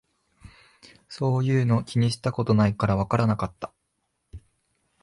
[1.09, 3.71] そういうの気にしたことないからわからなかった